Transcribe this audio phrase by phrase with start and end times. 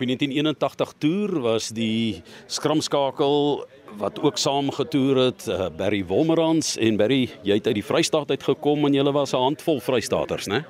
[0.00, 3.66] Op die 1981 toer was die skramskakel
[4.00, 8.32] wat ook saam getoer het, uh, Barry Wolmerans en Barry, jy het uit die Vrystaat
[8.32, 10.64] uit gekom en julle was 'n handvol Vrystaaters, né?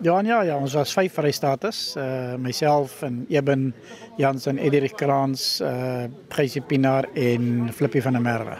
[0.00, 3.74] Ja, ja, ja, ons was vyf Vrystaaters, uh myself en Eben
[4.16, 8.56] Jansen, Eddie Kraans, uh Geusie Pinaar en Flippie van der Merwe.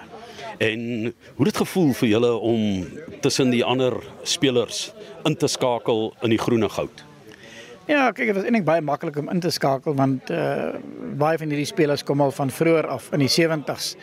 [0.59, 1.00] En
[1.34, 2.86] hoe het dit gevoel vir julle om
[3.20, 4.93] tussen die ander spelers
[5.25, 7.09] in te skakel in die groene goud?
[7.89, 10.75] Ja, kyk, dit was eintlik baie maklik om in te skakel want uh
[11.18, 13.94] baie van hierdie spelers kom al van vroeër af in die 70s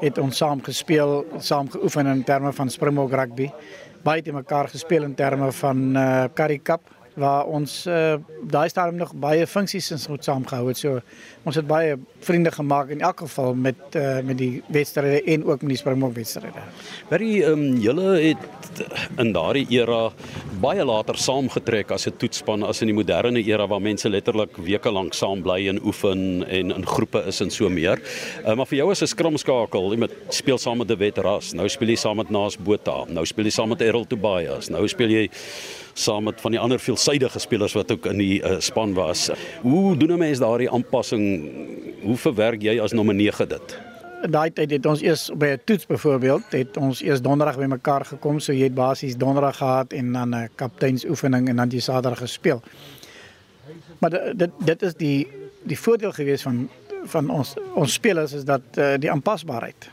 [0.00, 3.50] het ons saam gespeel, saam geoefen in terme van Springbok rugby.
[4.06, 8.16] Baie te mekaar gespeel in terme van uh Currie Cup waar ons uh,
[8.50, 10.78] daai stadium nog baie funksies in goed saamgehou het.
[10.78, 11.00] So
[11.48, 15.62] ons het baie vriende gemaak in elk geval met uh, met die wedstryde en ook
[15.62, 16.62] met die Springbok wedstryde.
[17.10, 18.82] Baie ehm um, julle het
[19.18, 20.10] in daardie era
[20.62, 24.90] baie later saamgetrek as 'n toetspan as in die moderne era waar mense letterlik weke
[24.90, 27.98] lank saam bly en oefen en in groepe is en so meer.
[28.46, 31.68] Uh, maar vir jou as 'n skrimskakel, jy moet speel saam met Dewet Ras, nou
[31.68, 35.10] speel jy saam met Naas Botha, nou speel jy saam met Errol Tobias, nou speel
[35.10, 35.30] jy
[35.98, 39.30] saam met van die ander veelsidige spelers wat ook in die uh, span was.
[39.62, 41.50] Hoe doen 'n mens daardie aanpassing?
[42.02, 43.78] Hoe verwerk jy as nommer 9 dit?
[44.30, 48.40] Daai tyd het ons eers by 'n toets byvoorbeeld, het ons eers donderdag bymekaar gekom,
[48.40, 52.62] so jy het basies donderdag gehad en dan 'n kapteinsoefening en dan die saterdag gespeel.
[53.98, 55.28] Maar dit dit is die
[55.62, 56.68] die voordeel gewees van
[57.04, 59.90] van ons ons spelers is dat uh, die aanpasbaarheid.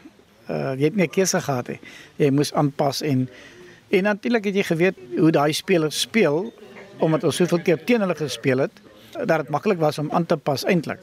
[0.50, 1.80] Uh jy het nie keuse gehad nie.
[2.16, 3.30] Jy moes aanpas en
[3.95, 6.49] En natuurlik het jy geweet hoe daai spelers speel
[7.03, 8.81] omdat ons soveel keer teen hulle gespeel het
[9.15, 10.99] dat dit maklik was om aan te pas eintlik.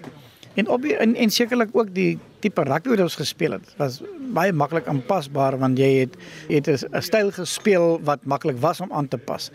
[0.60, 4.00] En op en, en sekerlik ook die tipe rugby wat ons gespeel het was
[4.36, 6.16] baie maklik aanpasbaar want jy het
[6.48, 9.50] het 'n styl gespeel wat maklik was om aan te pas.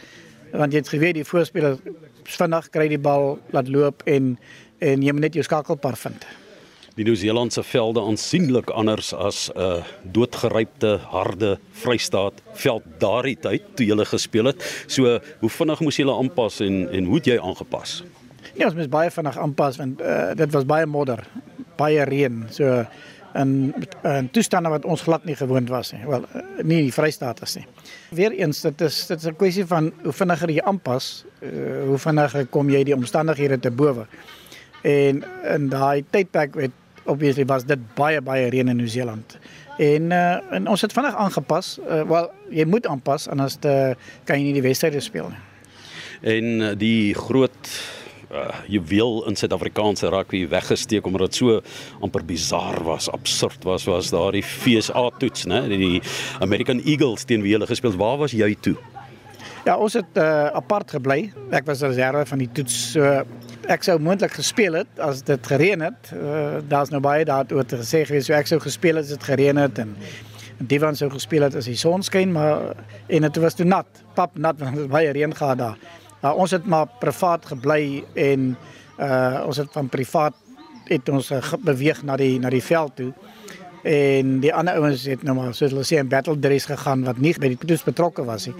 [0.52, 1.78] Want jy het geweet die voorspeler
[2.24, 4.38] vinnig kry die bal laat loop en
[4.78, 6.26] en jy moet net jou skakelpaar vind
[6.98, 13.86] die Nieu-Seelandse velde aansienlik anders as 'n uh, doodgerypte harde Vrystaat veld daardie tyd toe
[13.86, 14.64] jy gele gespeel het.
[14.88, 18.04] So hoe vinnig moes jy aanpas en en hoe het jy aangepas?
[18.56, 21.24] Nee, ons moes baie vinnig aanpas want uh, dit was baie modder,
[21.78, 22.46] baie reën.
[22.50, 22.86] So
[23.36, 26.06] in 'n toestande wat ons glad nie gewoond was nie.
[26.06, 27.66] Wel, uh, nie die Vrystaat is nie.
[28.10, 31.50] Weereens dit is dit is 'n kwessie van hoe vinniger jy aanpas, uh,
[31.88, 34.08] hoe vinniger kom jy die omstandighede te bowe.
[34.82, 36.72] En in daai tydperk het
[37.08, 39.38] obviously was dit baie baie reën in Nieu-Seeland.
[39.78, 41.78] En uh, en ons het vinnig aangepas.
[41.84, 43.96] Uh, Wel, jy moet aanpas anders te
[44.26, 45.44] kan jy nie die wedstryde speel nie.
[46.22, 47.78] En die groot
[48.28, 51.62] uh juweel in Suid-Afrikaanse rugby weggesteek omdat dit so
[52.04, 55.62] amper bizar was, absurd was, was daardie FSA toets, né?
[55.72, 56.02] Die
[56.44, 58.00] American Eagles teen wie hulle gespeel het.
[58.00, 58.76] Waar was jy toe?
[59.68, 61.26] Ja, ons het uh apart gebly.
[61.52, 62.76] Ek was reserve van die toets.
[62.94, 63.04] So
[63.68, 66.12] ek sou moontlik gespeel het as dit gereën het.
[66.16, 69.28] Uh, Daar's nou baie daaroor te gesê gewees so ek sou gespeel het as dit
[69.28, 69.92] gereën het en
[70.72, 72.72] Divan sou gespeel het as die son skyn, maar
[73.12, 75.76] en dit was toe nat, pap nat want dit baie reën gehad daar.
[76.24, 78.54] Nou ons het maar privaat gebly en
[79.04, 80.44] uh ons het van privaat
[80.88, 83.12] het ons beweeg na die na die veld toe.
[83.84, 87.20] En die ander ouens het nou maar soos hulle sê 'n battle dress gegaan wat
[87.20, 88.56] nie by die toets betrokke was nie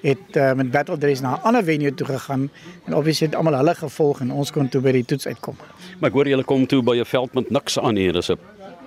[0.00, 2.50] het uh, met battle dress na 'n ander venue toe gegaan
[2.84, 5.56] en obviously het almal hulle gevolg en ons kon toe by die toets uitkom.
[5.98, 8.38] Maar ek hoor julle kom toe by 'n veld met niks aan hier, dis 'n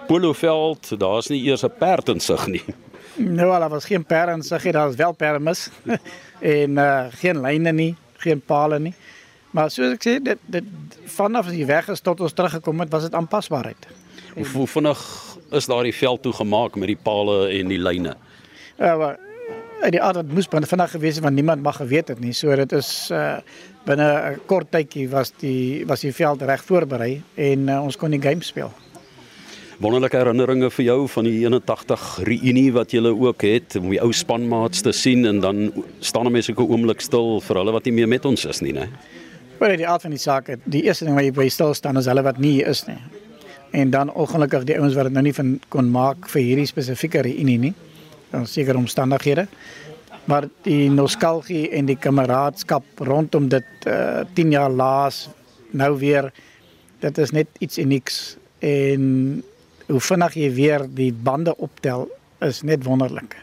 [0.07, 2.63] poloveld, daar's nie eers 'n perd in sig nie.
[3.15, 5.69] Nou, daar was geen perd in sig, daar was wel perde mis
[6.39, 8.93] en uh, geen lyne nie, geen palle nie.
[9.51, 10.63] Maar soos ek sê, dit dit
[11.05, 13.87] vanaf die weg is tot ons teruggekom het, was dit aanpasbaarheid.
[14.33, 15.01] Hoe, hoe vinnig
[15.51, 18.15] is daardie veld toe gemaak met die palle en die lyne?
[18.77, 19.11] Ja, uh,
[19.81, 22.33] uit die aard wat moes binne vandag gewees het want niemand mag geweet het nie.
[22.37, 23.39] So dit is uh
[23.85, 28.11] binne 'n kort tydjie was die was die veld reg voorberei en uh, ons kon
[28.11, 28.71] die game speel.
[29.79, 34.11] Wonderlike herinneringe vir jou van die 81 reunie wat jy ook het om die ou
[34.13, 37.93] spanmaats te sien en dan staan mense ook 'n oomblik stil vir hulle wat nie
[37.93, 38.87] meer met ons is nie, né?
[39.57, 42.05] Wel die aard van die saak, die eerste ding wat jy by stil staan is
[42.05, 43.01] hulle wat nie hier is nie.
[43.71, 47.21] En dan ongelukkig die ouens wat dit nou nie van kon maak vir hierdie spesifieke
[47.21, 47.90] reunie nie in
[48.43, 49.47] sekere omstandighede.
[50.25, 55.29] Maar die nostalgie en die kameraadskap rondom dit uh eh, 10 jaar laas
[55.71, 56.31] nou weer
[56.99, 59.43] dit is net iets unieks en
[59.87, 63.35] hoe vinnig jy weer die bande optel is net wonderlik.